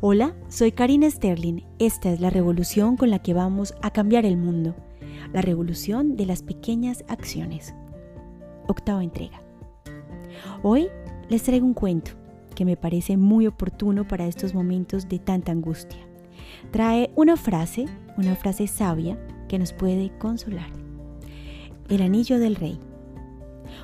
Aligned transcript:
Hola, 0.00 0.32
soy 0.48 0.70
Karina 0.70 1.10
Sterling. 1.10 1.62
Esta 1.80 2.12
es 2.12 2.20
la 2.20 2.30
revolución 2.30 2.96
con 2.96 3.10
la 3.10 3.18
que 3.18 3.34
vamos 3.34 3.74
a 3.82 3.90
cambiar 3.90 4.24
el 4.26 4.36
mundo. 4.36 4.76
La 5.32 5.42
revolución 5.42 6.14
de 6.14 6.24
las 6.24 6.44
pequeñas 6.44 7.04
acciones. 7.08 7.74
Octava 8.68 9.02
entrega. 9.02 9.42
Hoy 10.62 10.86
les 11.28 11.42
traigo 11.42 11.66
un 11.66 11.74
cuento 11.74 12.12
que 12.54 12.64
me 12.64 12.76
parece 12.76 13.16
muy 13.16 13.48
oportuno 13.48 14.06
para 14.06 14.28
estos 14.28 14.54
momentos 14.54 15.08
de 15.08 15.18
tanta 15.18 15.50
angustia. 15.50 15.98
Trae 16.70 17.10
una 17.16 17.36
frase, 17.36 17.86
una 18.16 18.36
frase 18.36 18.68
sabia 18.68 19.18
que 19.48 19.58
nos 19.58 19.72
puede 19.72 20.16
consolar. 20.18 20.70
El 21.88 22.02
anillo 22.02 22.38
del 22.38 22.54
rey. 22.54 22.78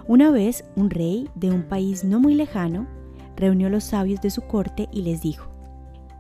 Una 0.07 0.31
vez 0.31 0.65
un 0.77 0.91
rey 0.91 1.29
de 1.35 1.51
un 1.51 1.65
país 1.65 2.05
no 2.05 2.21
muy 2.21 2.37
lejano 2.37 2.87
reunió 3.37 3.67
a 3.67 3.71
los 3.71 3.83
sabios 3.83 4.21
de 4.21 4.31
su 4.31 4.43
corte 4.43 4.89
y 4.93 5.03
les 5.03 5.21
dijo, 5.21 5.54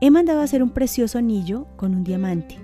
He 0.04 0.10
mandado 0.10 0.42
hacer 0.42 0.62
un 0.62 0.68
precioso 0.68 1.16
anillo 1.16 1.66
con 1.76 1.94
un 1.94 2.04
diamante, 2.04 2.58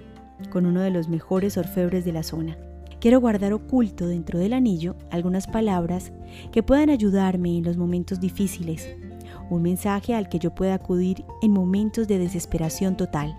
con 0.50 0.66
uno 0.66 0.82
de 0.82 0.90
los 0.90 1.08
mejores 1.08 1.56
orfebres 1.56 2.04
de 2.04 2.12
la 2.12 2.22
zona. 2.22 2.58
Quiero 3.00 3.18
guardar 3.18 3.54
oculto 3.54 4.06
dentro 4.06 4.38
del 4.38 4.52
anillo 4.52 4.94
algunas 5.10 5.46
palabras 5.46 6.12
que 6.52 6.62
puedan 6.62 6.90
ayudarme 6.90 7.56
en 7.56 7.64
los 7.64 7.78
momentos 7.78 8.20
difíciles, 8.20 8.94
un 9.48 9.62
mensaje 9.62 10.14
al 10.14 10.28
que 10.28 10.38
yo 10.38 10.54
pueda 10.54 10.74
acudir 10.74 11.24
en 11.40 11.52
momentos 11.52 12.06
de 12.06 12.18
desesperación 12.18 12.98
total. 12.98 13.34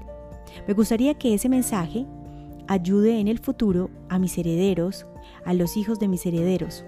Me 0.68 0.74
gustaría 0.74 1.13
que 1.13 1.36
ese 1.36 1.48
mensaje 1.48 2.08
ayude 2.68 3.20
en 3.20 3.27
el 3.27 3.38
futuro 3.38 3.91
a 4.10 4.18
mis 4.18 4.36
herederos, 4.36 5.05
a 5.46 5.54
los 5.54 5.77
hijos 5.77 5.99
de 5.99 6.08
mis 6.08 6.26
herederos. 6.26 6.84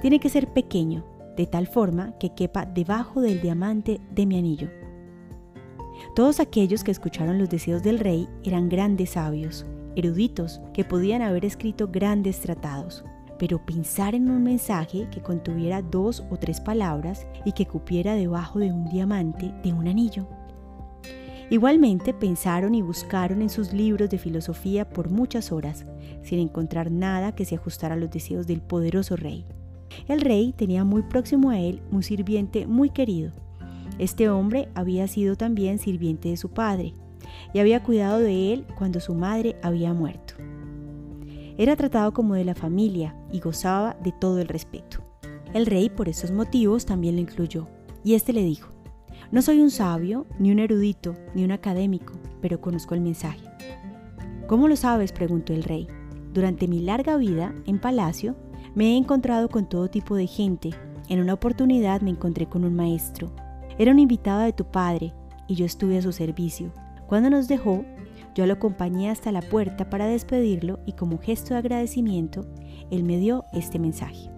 Tiene 0.00 0.18
que 0.18 0.28
ser 0.28 0.48
pequeño, 0.52 1.04
de 1.36 1.46
tal 1.46 1.68
forma 1.68 2.18
que 2.18 2.34
quepa 2.34 2.66
debajo 2.66 3.20
del 3.20 3.40
diamante 3.40 4.00
de 4.10 4.26
mi 4.26 4.38
anillo. 4.38 4.81
Todos 6.14 6.40
aquellos 6.40 6.84
que 6.84 6.90
escucharon 6.90 7.38
los 7.38 7.48
deseos 7.48 7.82
del 7.82 7.98
rey 7.98 8.28
eran 8.44 8.68
grandes 8.68 9.10
sabios, 9.10 9.64
eruditos, 9.96 10.60
que 10.74 10.84
podían 10.84 11.22
haber 11.22 11.46
escrito 11.46 11.88
grandes 11.88 12.40
tratados, 12.40 13.02
pero 13.38 13.64
pensar 13.64 14.14
en 14.14 14.30
un 14.30 14.42
mensaje 14.42 15.08
que 15.10 15.22
contuviera 15.22 15.80
dos 15.80 16.22
o 16.30 16.36
tres 16.36 16.60
palabras 16.60 17.26
y 17.46 17.52
que 17.52 17.64
cupiera 17.64 18.14
debajo 18.14 18.58
de 18.58 18.70
un 18.70 18.90
diamante 18.90 19.54
de 19.64 19.72
un 19.72 19.88
anillo. 19.88 20.26
Igualmente 21.48 22.12
pensaron 22.12 22.74
y 22.74 22.82
buscaron 22.82 23.40
en 23.40 23.48
sus 23.48 23.72
libros 23.72 24.10
de 24.10 24.18
filosofía 24.18 24.90
por 24.90 25.08
muchas 25.08 25.50
horas, 25.50 25.86
sin 26.22 26.40
encontrar 26.40 26.90
nada 26.90 27.34
que 27.34 27.46
se 27.46 27.54
ajustara 27.54 27.94
a 27.94 27.98
los 27.98 28.10
deseos 28.10 28.46
del 28.46 28.60
poderoso 28.60 29.16
rey. 29.16 29.46
El 30.08 30.20
rey 30.20 30.52
tenía 30.52 30.84
muy 30.84 31.04
próximo 31.04 31.48
a 31.48 31.58
él 31.58 31.80
un 31.90 32.02
sirviente 32.02 32.66
muy 32.66 32.90
querido, 32.90 33.32
este 33.98 34.28
hombre 34.28 34.68
había 34.74 35.06
sido 35.08 35.36
también 35.36 35.78
sirviente 35.78 36.30
de 36.30 36.36
su 36.36 36.50
padre 36.50 36.94
y 37.52 37.58
había 37.58 37.82
cuidado 37.82 38.18
de 38.18 38.52
él 38.52 38.66
cuando 38.76 39.00
su 39.00 39.14
madre 39.14 39.56
había 39.62 39.92
muerto. 39.92 40.34
Era 41.58 41.76
tratado 41.76 42.12
como 42.12 42.34
de 42.34 42.44
la 42.44 42.54
familia 42.54 43.14
y 43.30 43.40
gozaba 43.40 43.96
de 44.02 44.12
todo 44.12 44.38
el 44.40 44.48
respeto. 44.48 45.02
El 45.52 45.66
rey 45.66 45.90
por 45.90 46.08
esos 46.08 46.30
motivos 46.30 46.86
también 46.86 47.16
lo 47.16 47.20
incluyó, 47.20 47.68
y 48.02 48.14
éste 48.14 48.32
le 48.32 48.42
dijo, 48.42 48.72
no 49.30 49.42
soy 49.42 49.60
un 49.60 49.70
sabio, 49.70 50.26
ni 50.38 50.50
un 50.50 50.58
erudito, 50.58 51.14
ni 51.34 51.44
un 51.44 51.52
académico, 51.52 52.14
pero 52.40 52.60
conozco 52.60 52.94
el 52.94 53.00
mensaje. 53.00 53.46
¿Cómo 54.46 54.68
lo 54.68 54.76
sabes? 54.76 55.12
preguntó 55.12 55.52
el 55.52 55.62
rey. 55.62 55.86
Durante 56.32 56.68
mi 56.68 56.80
larga 56.80 57.16
vida 57.16 57.54
en 57.66 57.78
palacio 57.78 58.36
me 58.74 58.92
he 58.92 58.96
encontrado 58.96 59.48
con 59.48 59.68
todo 59.68 59.88
tipo 59.88 60.16
de 60.16 60.26
gente. 60.26 60.70
En 61.08 61.20
una 61.20 61.34
oportunidad 61.34 62.00
me 62.00 62.10
encontré 62.10 62.46
con 62.46 62.64
un 62.64 62.74
maestro, 62.74 63.34
era 63.82 63.90
un 63.90 63.98
invitado 63.98 64.42
de 64.42 64.52
tu 64.52 64.64
padre 64.64 65.12
y 65.48 65.56
yo 65.56 65.66
estuve 65.66 65.98
a 65.98 66.02
su 66.02 66.12
servicio. 66.12 66.72
Cuando 67.08 67.30
nos 67.30 67.48
dejó, 67.48 67.84
yo 68.32 68.46
lo 68.46 68.52
acompañé 68.52 69.10
hasta 69.10 69.32
la 69.32 69.42
puerta 69.42 69.90
para 69.90 70.06
despedirlo 70.06 70.78
y 70.86 70.92
como 70.92 71.18
gesto 71.18 71.54
de 71.54 71.58
agradecimiento, 71.58 72.46
él 72.92 73.02
me 73.02 73.18
dio 73.18 73.44
este 73.52 73.80
mensaje. 73.80 74.30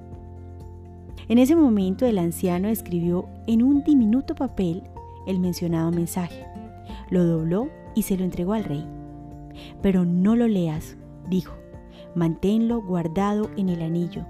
En 1.28 1.36
ese 1.36 1.56
momento 1.56 2.06
el 2.06 2.16
anciano 2.16 2.68
escribió 2.68 3.28
en 3.46 3.62
un 3.62 3.84
diminuto 3.84 4.34
papel 4.34 4.82
el 5.26 5.38
mencionado 5.40 5.90
mensaje, 5.90 6.46
lo 7.10 7.26
dobló 7.26 7.68
y 7.94 8.04
se 8.04 8.16
lo 8.16 8.24
entregó 8.24 8.54
al 8.54 8.64
rey. 8.64 8.86
Pero 9.82 10.06
no 10.06 10.36
lo 10.36 10.48
leas, 10.48 10.96
dijo, 11.28 11.54
manténlo 12.14 12.80
guardado 12.80 13.50
en 13.58 13.68
el 13.68 13.82
anillo. 13.82 14.24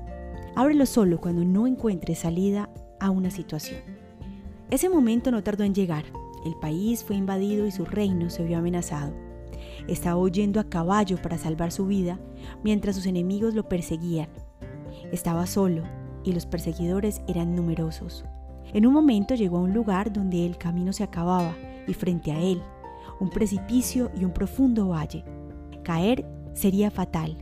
Ábrelo 0.56 0.86
solo 0.86 1.20
cuando 1.20 1.44
no 1.44 1.68
encuentres 1.68 2.18
salida 2.18 2.68
a 2.98 3.10
una 3.10 3.30
situación. 3.30 4.03
Ese 4.74 4.88
momento 4.88 5.30
no 5.30 5.44
tardó 5.44 5.62
en 5.62 5.72
llegar. 5.72 6.04
El 6.44 6.56
país 6.56 7.04
fue 7.04 7.14
invadido 7.14 7.64
y 7.64 7.70
su 7.70 7.84
reino 7.84 8.28
se 8.28 8.42
vio 8.42 8.58
amenazado. 8.58 9.14
Estaba 9.86 10.16
huyendo 10.16 10.58
a 10.58 10.68
caballo 10.68 11.16
para 11.22 11.38
salvar 11.38 11.70
su 11.70 11.86
vida 11.86 12.18
mientras 12.64 12.96
sus 12.96 13.06
enemigos 13.06 13.54
lo 13.54 13.68
perseguían. 13.68 14.30
Estaba 15.12 15.46
solo 15.46 15.84
y 16.24 16.32
los 16.32 16.44
perseguidores 16.46 17.20
eran 17.28 17.54
numerosos. 17.54 18.24
En 18.72 18.84
un 18.84 18.94
momento 18.94 19.36
llegó 19.36 19.58
a 19.58 19.62
un 19.62 19.74
lugar 19.74 20.12
donde 20.12 20.44
el 20.44 20.58
camino 20.58 20.92
se 20.92 21.04
acababa 21.04 21.54
y 21.86 21.94
frente 21.94 22.32
a 22.32 22.40
él, 22.40 22.60
un 23.20 23.30
precipicio 23.30 24.10
y 24.20 24.24
un 24.24 24.32
profundo 24.32 24.88
valle. 24.88 25.24
Caer 25.84 26.26
sería 26.52 26.90
fatal. 26.90 27.38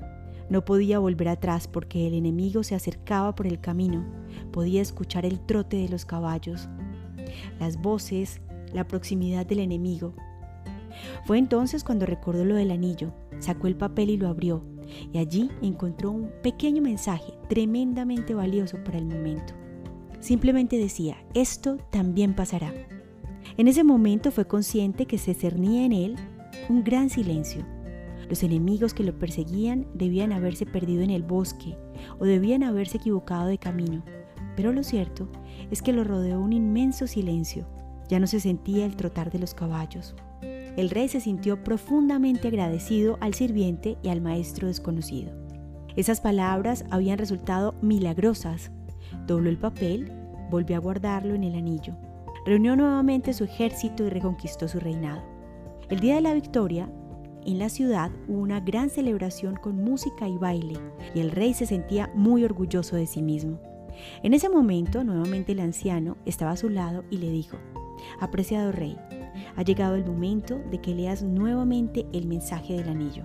No 0.50 0.66
podía 0.66 0.98
volver 0.98 1.30
atrás 1.30 1.66
porque 1.66 2.06
el 2.06 2.12
enemigo 2.12 2.62
se 2.62 2.74
acercaba 2.74 3.34
por 3.34 3.46
el 3.46 3.58
camino. 3.58 4.04
Podía 4.52 4.82
escuchar 4.82 5.24
el 5.24 5.40
trote 5.40 5.78
de 5.78 5.88
los 5.88 6.04
caballos, 6.04 6.68
las 7.58 7.80
voces, 7.80 8.40
la 8.72 8.86
proximidad 8.86 9.46
del 9.46 9.60
enemigo. 9.60 10.14
Fue 11.24 11.38
entonces 11.38 11.84
cuando 11.84 12.06
recordó 12.06 12.44
lo 12.44 12.54
del 12.54 12.70
anillo, 12.70 13.12
sacó 13.38 13.66
el 13.66 13.76
papel 13.76 14.10
y 14.10 14.16
lo 14.16 14.28
abrió, 14.28 14.64
y 15.12 15.18
allí 15.18 15.50
encontró 15.62 16.10
un 16.10 16.30
pequeño 16.42 16.82
mensaje 16.82 17.32
tremendamente 17.48 18.34
valioso 18.34 18.82
para 18.84 18.98
el 18.98 19.06
momento. 19.06 19.54
Simplemente 20.20 20.78
decía, 20.78 21.16
esto 21.34 21.78
también 21.90 22.34
pasará. 22.34 22.72
En 23.56 23.68
ese 23.68 23.84
momento 23.84 24.30
fue 24.30 24.46
consciente 24.46 25.06
que 25.06 25.18
se 25.18 25.34
cernía 25.34 25.84
en 25.84 25.92
él 25.92 26.16
un 26.68 26.84
gran 26.84 27.10
silencio. 27.10 27.64
Los 28.28 28.42
enemigos 28.42 28.94
que 28.94 29.02
lo 29.02 29.18
perseguían 29.18 29.86
debían 29.94 30.32
haberse 30.32 30.64
perdido 30.64 31.02
en 31.02 31.10
el 31.10 31.22
bosque 31.22 31.76
o 32.18 32.24
debían 32.24 32.62
haberse 32.62 32.98
equivocado 32.98 33.46
de 33.46 33.58
camino 33.58 34.02
pero 34.56 34.72
lo 34.72 34.82
cierto 34.82 35.28
es 35.70 35.82
que 35.82 35.92
lo 35.92 36.04
rodeó 36.04 36.40
un 36.40 36.52
inmenso 36.52 37.06
silencio. 37.06 37.66
Ya 38.08 38.20
no 38.20 38.26
se 38.26 38.40
sentía 38.40 38.84
el 38.84 38.96
trotar 38.96 39.30
de 39.30 39.38
los 39.38 39.54
caballos. 39.54 40.14
El 40.76 40.90
rey 40.90 41.08
se 41.08 41.20
sintió 41.20 41.62
profundamente 41.62 42.48
agradecido 42.48 43.18
al 43.20 43.34
sirviente 43.34 43.98
y 44.02 44.08
al 44.08 44.20
maestro 44.20 44.68
desconocido. 44.68 45.32
Esas 45.96 46.20
palabras 46.20 46.84
habían 46.90 47.18
resultado 47.18 47.74
milagrosas. 47.82 48.70
Dobló 49.26 49.50
el 49.50 49.58
papel, 49.58 50.10
volvió 50.50 50.76
a 50.76 50.80
guardarlo 50.80 51.34
en 51.34 51.44
el 51.44 51.54
anillo. 51.54 51.94
Reunió 52.46 52.74
nuevamente 52.74 53.34
su 53.34 53.44
ejército 53.44 54.04
y 54.04 54.10
reconquistó 54.10 54.68
su 54.68 54.80
reinado. 54.80 55.22
El 55.90 56.00
día 56.00 56.14
de 56.14 56.22
la 56.22 56.34
victoria, 56.34 56.88
en 57.44 57.58
la 57.58 57.68
ciudad 57.68 58.10
hubo 58.28 58.40
una 58.40 58.60
gran 58.60 58.88
celebración 58.88 59.56
con 59.56 59.76
música 59.76 60.28
y 60.28 60.38
baile, 60.38 60.78
y 61.14 61.20
el 61.20 61.30
rey 61.30 61.54
se 61.54 61.66
sentía 61.66 62.10
muy 62.14 62.44
orgulloso 62.44 62.96
de 62.96 63.06
sí 63.06 63.20
mismo. 63.20 63.60
En 64.22 64.34
ese 64.34 64.48
momento, 64.48 65.04
nuevamente 65.04 65.52
el 65.52 65.60
anciano 65.60 66.16
estaba 66.26 66.52
a 66.52 66.56
su 66.56 66.68
lado 66.68 67.04
y 67.10 67.18
le 67.18 67.30
dijo, 67.30 67.58
Apreciado 68.20 68.72
rey, 68.72 68.96
ha 69.56 69.62
llegado 69.62 69.94
el 69.94 70.04
momento 70.04 70.58
de 70.70 70.80
que 70.80 70.94
leas 70.94 71.22
nuevamente 71.22 72.06
el 72.12 72.26
mensaje 72.26 72.74
del 72.74 72.88
anillo. 72.88 73.22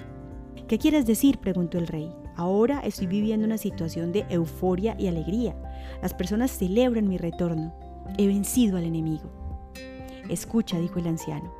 ¿Qué 0.67 0.77
quieres 0.77 1.06
decir? 1.06 1.39
preguntó 1.39 1.77
el 1.77 1.88
rey. 1.88 2.11
Ahora 2.35 2.81
estoy 2.81 3.07
viviendo 3.07 3.45
una 3.45 3.57
situación 3.57 4.11
de 4.11 4.25
euforia 4.29 4.95
y 5.00 5.07
alegría. 5.07 5.56
Las 6.01 6.13
personas 6.13 6.51
celebran 6.51 7.07
mi 7.07 7.17
retorno. 7.17 7.73
He 8.17 8.27
vencido 8.27 8.77
al 8.77 8.83
enemigo. 8.83 9.31
Escucha, 10.30 10.77
dijo 10.80 11.00
el 11.00 11.07
anciano. 11.07 11.53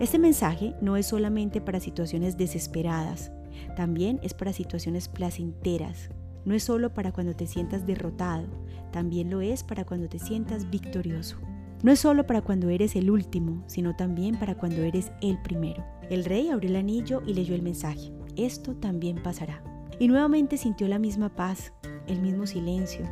Este 0.00 0.18
mensaje 0.18 0.74
no 0.80 0.96
es 0.96 1.06
solamente 1.06 1.60
para 1.60 1.80
situaciones 1.80 2.36
desesperadas, 2.36 3.30
también 3.76 4.18
es 4.22 4.34
para 4.34 4.52
situaciones 4.52 5.08
placenteras, 5.08 6.10
no 6.46 6.54
es 6.54 6.62
solo 6.62 6.94
para 6.94 7.12
cuando 7.12 7.34
te 7.34 7.46
sientas 7.46 7.86
derrotado, 7.86 8.46
también 8.92 9.28
lo 9.28 9.40
es 9.40 9.64
para 9.64 9.84
cuando 9.84 10.08
te 10.08 10.20
sientas 10.20 10.70
victorioso. 10.70 11.36
No 11.82 11.92
es 11.92 11.98
solo 11.98 12.26
para 12.26 12.40
cuando 12.40 12.70
eres 12.70 12.96
el 12.96 13.10
último, 13.10 13.62
sino 13.66 13.94
también 13.94 14.38
para 14.38 14.54
cuando 14.54 14.82
eres 14.82 15.12
el 15.20 15.42
primero. 15.42 15.84
El 16.08 16.24
rey 16.24 16.48
abrió 16.48 16.70
el 16.70 16.76
anillo 16.76 17.20
y 17.26 17.34
leyó 17.34 17.54
el 17.54 17.62
mensaje. 17.62 18.12
Esto 18.36 18.74
también 18.76 19.22
pasará. 19.22 19.62
Y 19.98 20.08
nuevamente 20.08 20.56
sintió 20.56 20.88
la 20.88 21.00
misma 21.00 21.34
paz, 21.34 21.72
el 22.06 22.22
mismo 22.22 22.46
silencio, 22.46 23.04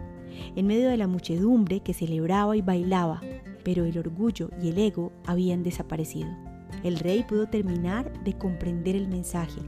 en 0.54 0.66
medio 0.66 0.88
de 0.88 0.96
la 0.96 1.08
muchedumbre 1.08 1.80
que 1.80 1.92
celebraba 1.92 2.56
y 2.56 2.62
bailaba, 2.62 3.20
pero 3.64 3.84
el 3.84 3.98
orgullo 3.98 4.50
y 4.62 4.68
el 4.68 4.78
ego 4.78 5.12
habían 5.26 5.62
desaparecido. 5.62 6.28
El 6.84 6.98
rey 6.98 7.24
pudo 7.24 7.48
terminar 7.48 8.12
de 8.22 8.34
comprender 8.34 8.94
el 8.94 9.08
mensaje. 9.08 9.60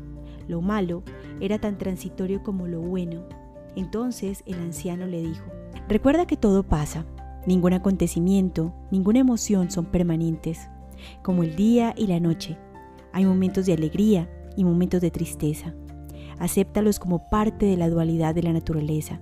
Lo 0.46 0.60
malo 0.60 1.02
era 1.40 1.58
tan 1.58 1.78
transitorio 1.78 2.42
como 2.42 2.68
lo 2.68 2.80
bueno, 2.80 3.26
entonces 3.76 4.42
el 4.46 4.54
anciano 4.54 5.06
le 5.06 5.22
dijo, 5.22 5.44
recuerda 5.88 6.26
que 6.26 6.36
todo 6.36 6.62
pasa, 6.62 7.04
ningún 7.46 7.74
acontecimiento, 7.74 8.74
ninguna 8.90 9.20
emoción 9.20 9.70
son 9.70 9.86
permanentes. 9.86 10.68
Como 11.22 11.42
el 11.42 11.54
día 11.56 11.94
y 11.96 12.06
la 12.06 12.18
noche, 12.18 12.58
hay 13.12 13.24
momentos 13.26 13.66
de 13.66 13.74
alegría 13.74 14.28
y 14.56 14.64
momentos 14.64 15.00
de 15.02 15.10
tristeza. 15.10 15.74
Acéptalos 16.38 16.98
como 16.98 17.28
parte 17.28 17.66
de 17.66 17.76
la 17.76 17.88
dualidad 17.88 18.34
de 18.34 18.42
la 18.42 18.52
naturaleza, 18.52 19.20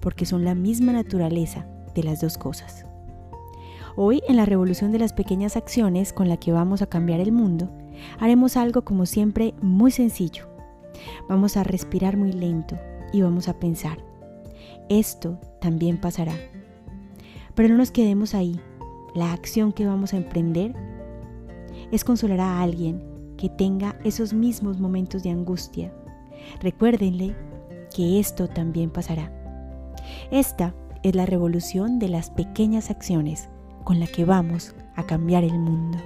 porque 0.00 0.26
son 0.26 0.44
la 0.44 0.54
misma 0.54 0.92
naturaleza 0.92 1.66
de 1.94 2.02
las 2.02 2.20
dos 2.20 2.36
cosas. 2.36 2.84
Hoy, 3.96 4.22
en 4.28 4.36
la 4.36 4.44
revolución 4.44 4.90
de 4.90 4.98
las 4.98 5.12
pequeñas 5.12 5.56
acciones 5.56 6.12
con 6.12 6.28
la 6.28 6.36
que 6.36 6.50
vamos 6.50 6.82
a 6.82 6.86
cambiar 6.86 7.20
el 7.20 7.30
mundo, 7.30 7.70
haremos 8.18 8.56
algo 8.56 8.82
como 8.82 9.06
siempre 9.06 9.54
muy 9.62 9.92
sencillo. 9.92 10.48
Vamos 11.28 11.56
a 11.56 11.62
respirar 11.62 12.16
muy 12.16 12.32
lento 12.32 12.76
y 13.12 13.22
vamos 13.22 13.48
a 13.48 13.58
pensar, 13.58 13.98
esto 14.88 15.38
también 15.60 16.00
pasará. 16.00 16.34
Pero 17.54 17.68
no 17.68 17.76
nos 17.76 17.90
quedemos 17.90 18.34
ahí. 18.34 18.60
La 19.14 19.32
acción 19.32 19.72
que 19.72 19.86
vamos 19.86 20.12
a 20.12 20.16
emprender 20.16 20.74
es 21.92 22.04
consolar 22.04 22.40
a 22.40 22.60
alguien 22.60 23.02
que 23.36 23.48
tenga 23.48 23.96
esos 24.04 24.32
mismos 24.32 24.80
momentos 24.80 25.22
de 25.22 25.30
angustia. 25.30 25.92
Recuérdenle 26.60 27.34
que 27.94 28.18
esto 28.18 28.48
también 28.48 28.90
pasará. 28.90 29.32
Esta 30.30 30.74
es 31.02 31.14
la 31.14 31.26
revolución 31.26 31.98
de 31.98 32.08
las 32.08 32.30
pequeñas 32.30 32.90
acciones 32.90 33.48
con 33.84 34.00
la 34.00 34.06
que 34.06 34.24
vamos 34.24 34.74
a 34.96 35.04
cambiar 35.04 35.44
el 35.44 35.58
mundo. 35.58 35.98